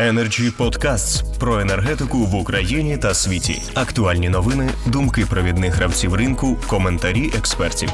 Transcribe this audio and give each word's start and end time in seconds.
Energy 0.00 0.50
Podcasts 0.58 1.38
про 1.40 1.60
енергетику 1.60 2.18
в 2.18 2.34
Україні 2.34 2.98
та 2.98 3.14
світі. 3.14 3.62
Актуальні 3.74 4.28
новини, 4.28 4.70
думки 4.92 5.24
провідних 5.30 5.74
гравців 5.74 6.14
ринку, 6.14 6.56
коментарі 6.70 7.26
експертів. 7.38 7.88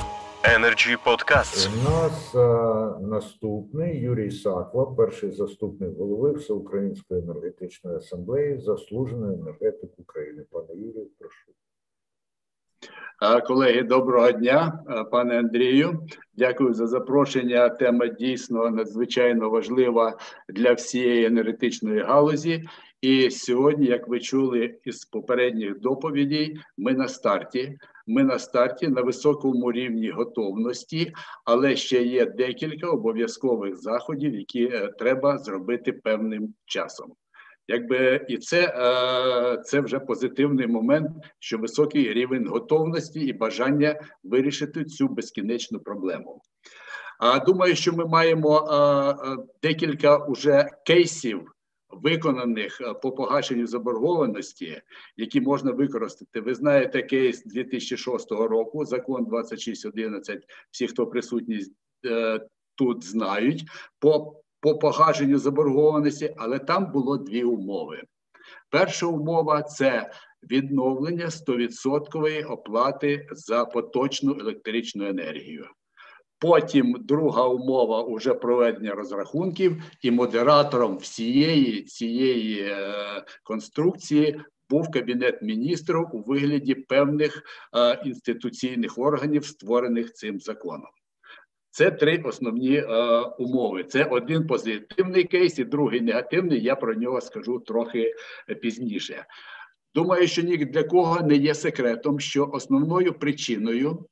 Energy 0.57 0.97
Podcasts. 1.07 1.69
У 1.79 1.91
нас 1.91 2.35
а, 2.35 2.99
наступний 3.01 3.99
Юрій 4.01 4.31
Саква, 4.31 4.87
перший 4.87 5.31
заступник 5.31 5.99
голови 5.99 6.33
Всеукраїнської 6.33 7.23
енергетичної 7.23 7.97
асамблеї, 7.97 8.61
заслужений 8.61 9.35
енергетик 9.35 9.91
України. 9.99 10.45
Пане 10.51 10.75
Юрію, 10.75 11.07
прошу. 11.19 11.53
Колеги, 13.47 13.83
доброго 13.83 14.33
дня, 14.33 14.85
пане 15.11 15.39
Андрію. 15.39 16.07
Дякую 16.35 16.75
за 16.75 16.87
запрошення. 16.87 17.69
Тема 17.69 18.07
дійсно 18.07 18.71
надзвичайно 18.71 19.51
важлива 19.51 20.19
для 20.49 20.73
всієї 20.73 21.25
енергетичної 21.25 22.01
галузі. 22.01 22.65
І 23.01 23.31
сьогодні, 23.31 23.87
як 23.87 24.09
ви 24.09 24.21
чули 24.21 24.79
із 24.85 25.05
попередніх 25.05 25.81
доповідей, 25.81 26.61
ми 26.79 26.93
на 26.93 27.09
старті. 27.09 27.79
Ми 28.07 28.25
на 28.25 28.39
старті 28.39 28.89
на 28.89 29.03
високому 29.03 29.73
рівні 29.73 30.11
готовності, 30.11 31.13
але 31.45 31.77
ще 31.77 32.03
є 32.03 32.27
декілька 32.27 32.91
обов'язкових 32.91 33.77
заходів, 33.77 34.35
які 34.35 34.65
е, 34.65 34.89
треба 34.99 35.39
зробити 35.39 35.93
певним 35.93 36.55
часом. 36.65 37.13
Якби 37.69 38.27
і 38.29 38.39
це 38.39 38.61
е, 38.67 39.63
це 39.63 39.81
вже 39.81 39.99
позитивний 39.99 40.67
момент, 40.67 41.11
що 41.39 41.59
високий 41.59 42.13
рівень 42.13 42.49
готовності 42.49 43.21
і 43.21 43.33
бажання 43.33 44.01
вирішити 44.25 44.85
цю 44.85 45.09
безкінечну 45.09 45.81
проблему. 45.81 46.43
А 47.19 47.39
думаю, 47.39 47.77
що 47.77 47.93
ми 47.93 48.07
маємо 48.07 48.59
е, 48.59 49.37
декілька 49.63 50.17
уже 50.17 50.69
кейсів. 50.87 51.53
Виконаних 51.91 52.81
по 53.03 53.13
погашенню 53.13 53.67
заборгованості, 53.67 54.83
які 55.17 55.41
можна 55.41 55.73
використати. 55.73 56.41
Ви 56.41 56.55
знаєте 56.55 57.03
кейс 57.03 57.45
2006 57.45 58.31
року, 58.31 58.85
закон 58.85 59.25
2611, 59.25 60.43
Всі, 60.71 60.87
хто 60.87 61.07
присутні 61.07 61.61
тут, 62.75 63.05
знають. 63.05 63.65
По 63.99 64.43
по 64.67 64.79
погашенню 64.79 65.39
заборгованості, 65.39 66.35
але 66.37 66.59
там 66.59 66.93
було 66.93 67.17
дві 67.17 67.45
умови. 67.45 68.03
Перша 68.71 69.07
умова 69.07 69.63
це 69.63 70.11
відновлення 70.51 71.27
100% 71.27 72.53
оплати 72.53 73.27
за 73.31 73.65
поточну 73.65 74.37
електричну 74.41 75.07
енергію. 75.07 75.67
Потім 76.39 76.97
друга 77.01 77.45
умова 77.49 78.03
уже 78.03 78.35
проведення 78.35 78.95
розрахунків, 78.95 79.83
і 80.03 80.11
модератором 80.11 80.99
всієї 80.99 81.83
цієї 81.83 82.61
е, 82.61 82.79
конструкції 83.43 84.41
був 84.71 84.91
кабінет 84.91 85.43
міністрів 85.43 86.07
у 86.13 86.23
вигляді 86.23 86.75
певних 86.75 87.43
е, 87.77 88.03
інституційних 88.05 88.99
органів, 88.99 89.45
створених 89.45 90.13
цим 90.13 90.41
законом. 90.41 90.91
Це 91.77 91.91
три 91.91 92.23
основні 92.25 92.77
е, 92.77 92.87
умови. 93.39 93.85
Це 93.85 94.05
один 94.05 94.47
позитивний 94.47 95.25
кейс 95.25 95.59
і 95.59 95.65
другий 95.65 96.01
негативний. 96.01 96.63
Я 96.63 96.77
про 96.77 96.95
нього 96.95 97.21
скажу 97.21 97.59
трохи 97.59 98.15
пізніше. 98.63 99.27
Думаю, 99.95 100.29
що 100.29 100.43
ні 100.43 100.57
для 100.57 100.83
кого 100.83 101.23
не 101.23 101.37
є 101.37 101.55
секретом, 101.55 102.21
що 102.21 102.51
основною 102.53 103.13
причиною 103.13 104.07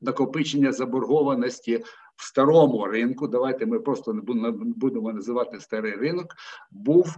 накопичення 0.00 0.72
заборгованості 0.72 1.76
в 2.16 2.24
старому 2.24 2.86
ринку, 2.86 3.28
давайте 3.28 3.66
ми 3.66 3.80
просто 3.80 4.12
не 4.12 4.50
будемо 4.50 5.12
називати 5.12 5.60
старий 5.60 5.92
ринок, 5.92 6.26
був 6.70 7.16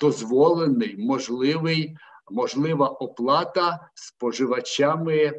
дозволений 0.00 0.96
можливий 0.98 1.96
можлива 2.30 2.88
оплата 2.88 3.90
споживачами, 3.94 5.32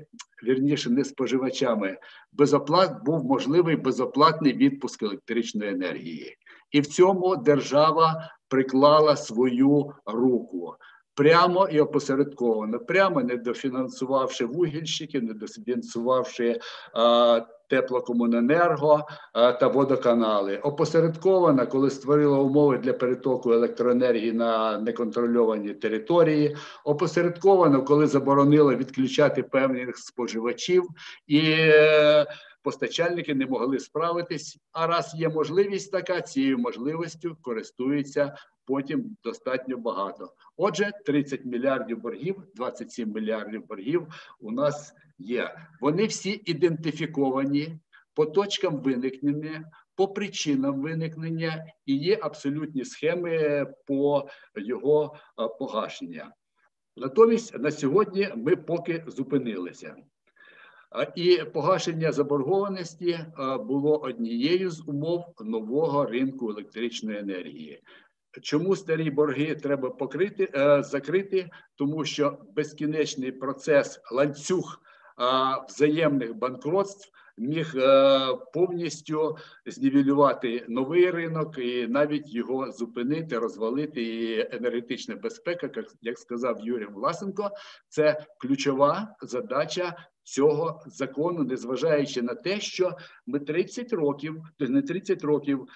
вірніше, 0.44 0.90
не 0.90 1.04
споживачами. 1.04 1.98
Безоплат 2.34 3.04
був 3.06 3.26
можливий 3.26 3.76
безоплатний 3.76 4.54
відпуск 4.54 5.04
електричної 5.04 5.72
енергії, 5.72 6.38
і 6.72 6.82
в 6.82 6.88
цьому 6.88 7.36
держава 7.36 8.32
приклала 8.48 9.16
свою 9.16 9.94
руку. 10.06 10.76
Прямо 11.16 11.68
і 11.68 11.80
опосередковано, 11.80 12.80
прямо 12.80 13.22
не 13.22 13.38
дофінансувавши 13.38 14.46
вугільщиків, 14.46 15.24
не 15.24 15.34
дофінансувавши 15.34 16.60
а, 16.94 17.42
теплокомуненерго 17.68 19.08
та 19.34 19.68
водоканали. 19.68 20.58
Опосередковано, 20.58 21.68
коли 21.68 21.90
створила 21.90 22.40
умови 22.40 22.78
для 22.78 22.94
перетоку 22.94 23.52
електроенергії 23.52 24.32
на 24.32 24.78
неконтрольовані 24.78 25.74
території, 25.74 26.56
опосередковано, 26.84 27.84
коли 27.84 28.08
заборонила 28.08 28.76
відключати 28.76 29.44
певних 29.44 29.98
споживачів 29.98 30.88
і. 31.28 31.40
Е, 31.58 32.26
постачальники 32.68 33.36
не 33.36 33.46
могли 33.46 33.80
справитись, 33.80 34.58
а 34.72 34.88
раз 34.88 35.14
є 35.16 35.30
можливість 35.30 35.92
така, 35.92 36.22
цією 36.22 36.58
можливістю 36.58 37.38
користуються 37.42 38.38
потім 38.66 39.18
достатньо 39.24 39.78
багато. 39.78 40.34
Отже, 40.58 40.92
30 41.06 41.46
мільярдів 41.46 42.02
боргів, 42.02 42.44
27 42.56 43.14
мільярдів 43.14 43.68
боргів 43.68 44.08
у 44.40 44.52
нас 44.52 44.94
є. 45.20 45.56
Вони 45.82 46.06
всі 46.06 46.42
ідентифіковані 46.46 47.80
по 48.14 48.26
точкам 48.26 48.82
виникнення, 48.82 49.72
по 49.96 50.08
причинам 50.08 50.82
виникнення 50.82 51.66
і 51.86 51.96
є 51.96 52.20
абсолютні 52.22 52.86
схеми 52.86 53.66
по 53.88 54.30
його 54.56 55.16
погашення. 55.60 56.32
Натомість 56.98 57.60
на 57.60 57.72
сьогодні 57.72 58.30
ми 58.36 58.56
поки 58.56 59.04
зупинилися. 59.08 59.96
І 61.16 61.38
погашення 61.54 62.12
заборгованості 62.12 63.20
було 63.60 63.98
однією 63.98 64.70
з 64.70 64.88
умов 64.88 65.26
нового 65.40 66.06
ринку 66.06 66.50
електричної 66.50 67.18
енергії. 67.18 67.82
Чому 68.42 68.76
старі 68.76 69.12
борги 69.12 69.56
треба 69.56 69.90
покрити 69.90 70.50
закрити? 70.84 71.50
Тому 71.76 72.06
що 72.06 72.38
безкінечний 72.56 73.32
процес 73.32 74.00
ланцюг 74.12 74.82
взаємних 75.70 76.36
банкротств 76.36 77.12
міг 77.38 77.74
е, 77.76 78.20
повністю 78.54 79.38
знівелювати 79.66 80.66
новий 80.68 81.12
ринок 81.12 81.58
і 81.58 81.88
навіть 81.88 82.34
його 82.34 82.72
зупинити, 82.72 83.40
розвалити. 83.40 84.04
І 84.04 84.48
енергетична 84.56 85.16
безпека, 85.16 85.70
як 86.02 86.20
сказав 86.20 86.60
Юрій 86.64 86.86
Власенко, 86.86 87.50
це 87.90 88.26
ключова 88.40 89.16
задача. 89.22 89.96
Цього 90.24 90.82
закону, 90.86 91.44
незважаючи 91.44 92.22
на 92.22 92.36
те, 92.36 92.60
що 92.60 92.98
ми 93.28 93.40
30 93.40 93.94
років, 93.94 94.44
не 94.60 94.82
30 94.82 95.24
років, 95.24 95.68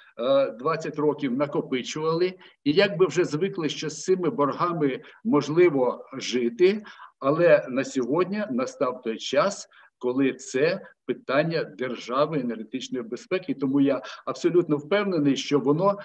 20 0.59 0.93
е, 0.93 1.01
років 1.01 1.31
накопичували, 1.31 2.33
і 2.63 2.71
якби 2.71 3.05
вже 3.05 3.25
звикли, 3.25 3.69
що 3.69 3.89
з 3.89 4.03
цими 4.03 4.29
боргами 4.29 5.01
можливо 5.23 6.05
жити, 6.13 6.83
але 7.19 7.65
на 7.69 7.83
сьогодні 7.83 8.43
настав 8.49 9.01
той 9.01 9.17
час, 9.17 9.69
коли 10.01 10.33
це 10.33 10.81
питання 11.05 11.63
держави 11.63 12.39
енергетичної 12.39 13.03
безпеки. 13.03 13.53
Тому 13.53 13.81
я 13.81 14.01
абсолютно 14.25 14.77
впевнений, 14.77 15.37
що 15.37 15.59
воно 15.59 15.97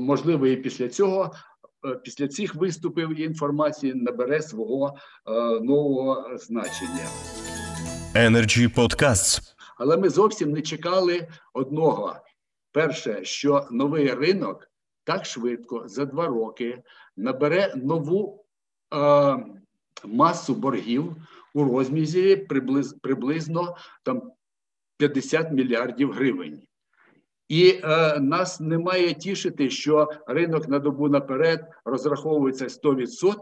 можливо 0.00 0.46
і 0.46 0.56
після 0.56 0.88
цього. 0.88 1.32
Е, 1.84 1.94
після 1.94 2.28
цих 2.28 2.54
виступів 2.54 3.20
і 3.20 3.22
інформації 3.22 3.94
набере 3.94 4.42
свого 4.42 4.96
е, 5.26 5.30
нового 5.60 6.38
значення. 6.38 7.08
Energy 8.14 8.74
Podcasts. 8.74 9.40
Але 9.78 9.96
ми 9.96 10.08
зовсім 10.08 10.52
не 10.52 10.62
чекали 10.62 11.28
одного: 11.52 12.16
перше, 12.72 13.24
що 13.24 13.68
новий 13.70 14.14
ринок 14.14 14.70
так 15.04 15.26
швидко 15.26 15.88
за 15.88 16.04
два 16.04 16.26
роки 16.26 16.82
набере 17.16 17.72
нову 17.76 18.44
е, 18.94 19.36
масу 20.04 20.54
боргів 20.54 21.16
у 21.54 21.64
розмізі 21.64 22.36
приблизно, 22.36 22.98
приблизно 23.02 23.76
там 24.02 24.32
50 24.98 25.52
мільярдів 25.52 26.12
гривень. 26.12 26.62
І 27.48 27.80
е, 27.84 28.20
нас 28.20 28.60
не 28.60 28.78
має 28.78 29.14
тішити, 29.14 29.70
що 29.70 30.08
ринок 30.26 30.68
на 30.68 30.78
добу 30.78 31.08
наперед 31.08 31.60
розраховується 31.84 32.64
100%. 32.64 33.34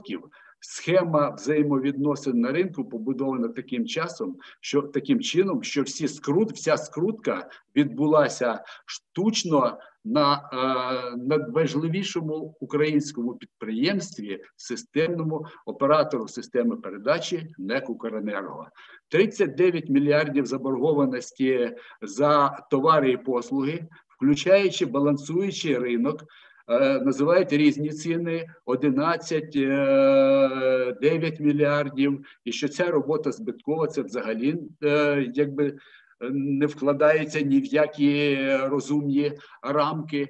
Схема 0.61 1.31
взаємовідносин 1.31 2.41
на 2.41 2.53
ринку 2.53 2.85
побудована 2.85 3.49
таким 3.49 3.87
часом, 3.87 4.37
що 4.61 4.83
таким 4.83 5.21
чином, 5.21 5.63
що 5.63 5.83
всі 5.83 6.09
скрут, 6.09 6.53
вся 6.53 6.77
скрутка 6.77 7.51
відбулася 7.77 8.65
штучно 8.87 9.79
на 10.05 10.35
е, 10.35 11.17
надважливішому 11.17 12.57
українському 12.61 13.35
підприємстві, 13.35 14.45
системному 14.57 15.47
оператору 15.67 16.29
системи 16.29 16.77
передачі 16.77 17.55
НЕК 17.59 17.91
«Укренерго». 17.91 18.69
39 19.09 19.89
мільярдів 19.89 20.47
заборгованості 20.47 21.77
за 22.03 22.49
товари 22.71 23.11
і 23.11 23.17
послуги, 23.17 23.87
включаючи 24.09 24.87
балансуючий 24.87 25.79
ринок. 25.79 26.25
Е, 26.69 27.01
Називають 27.01 27.53
різні 27.53 27.91
ціни: 27.91 28.47
11, 28.65 29.57
е, 29.57 30.97
9 31.01 31.41
мільярдів. 31.41 32.27
І 32.45 32.53
що 32.53 32.69
ця 32.69 32.91
робота 32.91 33.33
збиткова, 33.33 33.87
це 33.87 34.03
взагалі 34.03 34.57
е, 34.85 35.31
якби 35.35 35.79
не 36.31 36.67
вкладається 36.67 37.41
ні 37.41 37.61
в 37.61 37.65
які 37.65 38.39
розумні 38.57 39.33
рамки. 39.63 40.29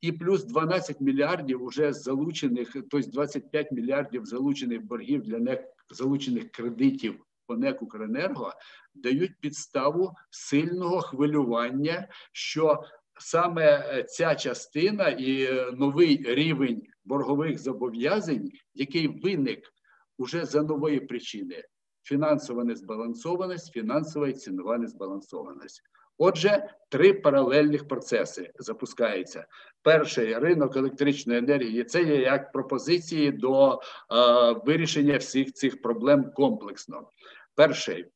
І 0.00 0.12
плюс 0.12 0.44
12 0.44 1.00
мільярдів 1.00 1.62
уже 1.62 1.92
залучених, 1.92 2.72
тобто 2.72 3.10
25 3.10 3.72
мільярдів 3.72 4.24
залучених 4.24 4.82
боргів 4.82 5.22
для 5.22 5.38
НЕК, 5.38 5.60
залучених 5.90 6.50
кредитів 6.50 7.14
по 7.46 7.56
НЕК 7.56 7.82
«Укренерго» 7.82 8.52
дають 8.94 9.40
підставу 9.40 10.12
сильного 10.30 11.00
хвилювання, 11.00 12.08
що 12.32 12.82
саме 13.18 13.64
е, 13.64 14.02
ця 14.02 14.34
частина 14.34 15.08
і 15.08 15.42
е, 15.42 15.72
новий 15.72 16.24
рівень 16.26 16.82
боргових 17.04 17.58
зобов'язань, 17.58 18.50
який 18.74 19.08
виник 19.08 19.60
уже 20.18 20.44
за 20.44 20.62
нової 20.62 21.00
причини: 21.00 21.62
фінансова 22.02 22.64
незбалансованість, 22.64 23.72
фінансова 23.72 24.28
і 24.28 24.32
цінова 24.32 24.78
незбалансованість. 24.78 25.82
Отже, 26.18 26.68
три 26.88 27.14
паралельних 27.14 27.88
процеси 27.88 28.50
запускаються. 28.58 29.46
Перший 29.82 30.38
ринок 30.38 30.76
електричної 30.76 31.38
енергії 31.38 31.84
це 31.84 32.02
є 32.02 32.16
як 32.16 32.52
пропозиції 32.52 33.32
до 33.32 33.72
е, 33.72 33.78
вирішення 34.66 35.16
всіх 35.16 35.52
цих 35.52 35.82
проблем 35.82 36.32
комплексно. 36.34 37.08
Перший 37.54 38.06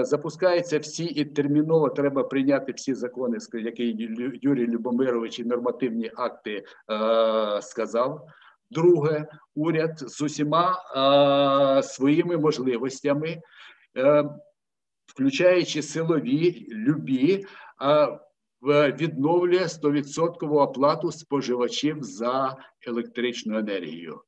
запускаються 0.00 0.78
всі 0.78 1.04
і 1.04 1.24
терміново 1.24 1.88
треба 1.88 2.24
прийняти 2.24 2.72
всі 2.72 2.94
закони, 2.94 3.38
які 3.52 3.84
Юрій 4.42 4.66
Любомирович 4.66 5.38
і 5.38 5.44
нормативні 5.44 6.10
акти 6.16 6.64
е, 6.90 7.62
сказав. 7.62 8.26
Друге, 8.70 9.26
уряд 9.54 9.98
з 9.98 10.22
усіма 10.22 10.76
е, 11.78 11.82
своїми 11.82 12.36
можливостями. 12.36 13.42
Е, 13.96 14.24
включаючи 15.06 15.82
силові, 15.82 16.66
любі, 16.70 17.46
відновлює 18.72 19.64
100% 19.64 20.52
оплату 20.52 21.12
споживачів 21.12 22.02
за 22.02 22.56
електричну 22.86 23.58
енергію. 23.58 24.20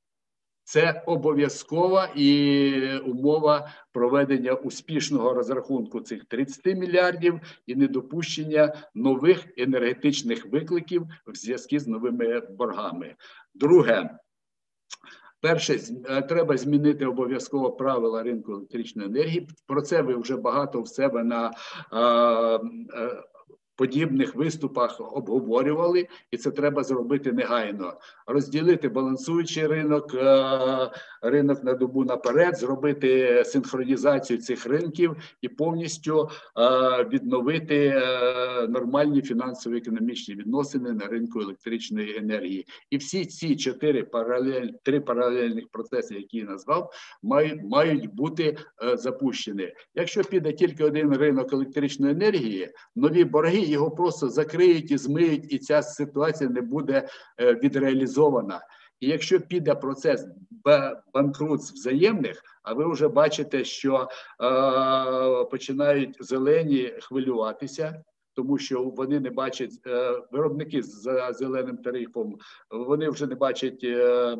Це 0.69 1.03
обов'язкова 1.07 2.09
і 2.17 2.99
умова 2.99 3.71
проведення 3.93 4.53
успішного 4.53 5.35
розрахунку 5.35 6.01
цих 6.01 6.25
30 6.25 6.67
мільярдів 6.67 7.41
і 7.67 7.75
недопущення 7.75 8.75
нових 8.95 9.47
енергетичних 9.57 10.47
викликів 10.47 11.07
в 11.27 11.35
зв'язку 11.35 11.79
з 11.79 11.87
новими 11.87 12.41
боргами. 12.41 13.15
Друге, 13.55 14.19
Перше, 15.41 15.81
е, 16.09 16.23
треба 16.23 16.57
змінити 16.57 17.07
обов'язково 17.07 17.73
правила 17.73 18.23
ринку 18.23 18.53
електричної 18.53 19.09
енергії. 19.09 19.49
Про 19.67 19.83
це 19.83 20.03
ви 20.03 20.17
вже 20.17 20.37
багато 20.37 20.83
в 20.83 20.89
себе 20.89 21.25
на 21.25 21.53
е, 21.93 21.99
е, 22.99 23.23
подібних 23.79 24.35
виступах 24.35 25.01
обговорювали, 25.01 26.09
і 26.31 26.37
це 26.37 26.51
треба 26.51 26.85
зробити 26.85 27.33
негайно. 27.33 27.95
Розділити 28.27 28.89
балансуючий 28.89 29.67
ринок, 29.67 30.15
е, 30.15 30.91
ринок 31.23 31.65
на 31.65 31.75
добу 31.75 32.05
наперед, 32.05 32.57
зробити 32.57 33.43
синхронізацію 33.47 34.39
цих 34.39 34.67
ринків 34.67 35.17
і 35.43 35.49
повністю 35.49 36.29
е, 36.29 37.05
відновити 37.05 37.77
е, 37.77 38.69
нормальні 38.69 39.23
фінансово-економічні 39.23 40.35
відносини 40.35 40.93
на 40.93 41.07
ринку 41.07 41.41
електричної 41.41 42.17
енергії. 42.17 42.67
І 42.91 42.97
всі 42.97 43.25
ці 43.27 43.57
чотири 43.57 44.03
паралель, 44.03 44.69
три 44.83 45.01
паралельних 45.01 45.69
процеси, 45.69 46.15
які 46.15 46.39
я 46.39 46.45
назвав, 46.45 46.93
мають, 47.23 47.63
мають 47.65 48.15
бути 48.15 48.57
запущені. 48.95 49.73
Якщо 49.95 50.25
піде 50.25 50.53
тільки 50.53 50.85
один 50.85 51.17
ринок 51.17 51.53
електричної 51.53 52.13
енергії, 52.13 52.69
нові 52.97 53.25
борги 53.25 53.68
його 53.71 53.91
просто 53.91 54.29
закриють 54.29 54.91
і 54.91 54.99
змиють, 54.99 55.53
і 55.53 55.59
ця 55.59 55.83
ситуація 55.83 56.51
не 56.51 56.61
буде 56.61 57.09
е, 57.41 57.55
відреалізована. 57.55 58.61
І 59.01 59.09
якщо 59.09 59.41
піде 59.41 59.75
процес 59.75 60.27
ба- 60.51 61.03
банкрутств 61.15 61.75
взаємних, 61.75 62.43
а 62.63 62.73
ви 62.73 62.93
вже 62.93 63.09
бачите, 63.09 63.65
що 63.65 64.09
е, 64.43 65.45
починають 65.45 66.17
зелені 66.21 66.93
хвилюватися, 67.01 68.05
тому 68.35 68.59
що 68.59 68.83
вони 68.83 69.21
не 69.21 69.31
бачать 69.31 69.73
е, 69.87 70.23
виробники 70.33 70.83
за 70.83 71.33
зеленим 71.33 71.77
тарифом, 71.77 72.39
вони 72.71 73.11
вже 73.11 73.27
не 73.27 73.35
бачать, 73.35 73.85
е, 73.85 74.37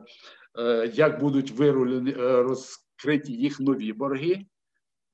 як 0.95 1.21
будуть 1.21 1.51
вирулені 1.51 2.13
розкриті 2.19 3.33
їх 3.33 3.61
нові 3.61 3.93
борги, 3.93 4.47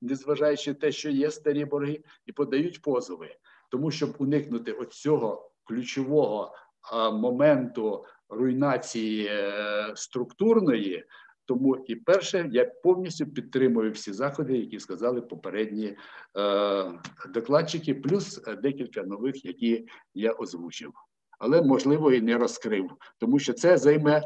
незважаючи 0.01 0.71
на 0.71 0.75
те, 0.75 0.91
що 0.91 1.09
є 1.09 1.31
старі 1.31 1.65
борги, 1.65 2.03
і 2.25 2.31
подають 2.31 2.81
позови. 2.81 3.35
Тому 3.71 3.91
щоб 3.91 4.15
уникнути 4.19 4.71
оцього 4.71 5.51
ключового 5.63 6.51
моменту 7.13 8.05
руйнації 8.29 9.27
е, 9.27 9.91
структурної. 9.95 11.05
Тому 11.47 11.77
і 11.87 11.95
перше, 11.95 12.49
я 12.51 12.65
повністю 12.65 13.25
підтримую 13.25 13.91
всі 13.91 14.13
заходи, 14.13 14.57
які 14.57 14.79
сказали 14.79 15.21
попередні 15.21 15.85
е, 15.85 15.97
докладчики, 17.29 17.95
плюс 17.95 18.41
е, 18.47 18.55
декілька 18.55 19.03
нових, 19.03 19.45
які 19.45 19.87
я 20.13 20.31
озвучив. 20.31 20.93
Але 21.39 21.61
можливо 21.61 22.11
і 22.11 22.21
не 22.21 22.37
розкрив, 22.37 22.91
тому 23.17 23.39
що 23.39 23.53
це 23.53 23.77
займе 23.77 24.23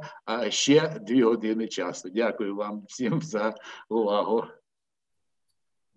ще 0.49 0.99
дві 1.01 1.23
години 1.23 1.67
часу. 1.67 2.09
Дякую 2.09 2.55
вам 2.55 2.83
всім 2.87 3.21
за 3.21 3.55
увагу. 3.89 4.43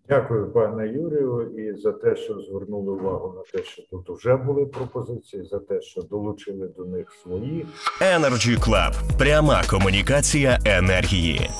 Дякую, 0.08 0.50
пане 0.52 0.88
Юрію, 0.88 1.50
і 1.58 1.80
за 1.80 1.92
те, 1.92 2.16
що 2.16 2.40
звернули 2.40 2.92
увагу 2.92 3.34
на 3.36 3.58
те, 3.58 3.66
що 3.68 3.82
тут 3.82 4.10
вже 4.10 4.36
були 4.36 4.66
пропозиції, 4.66 5.44
за 5.44 5.58
те, 5.58 5.80
що 5.80 6.02
долучили 6.02 6.68
до 6.76 6.84
них 6.84 7.12
свої. 7.22 7.66
Energy 8.00 8.58
Club. 8.58 9.18
Пряма 9.18 9.62
комунікація 9.70 10.58
енергії. 10.64 11.50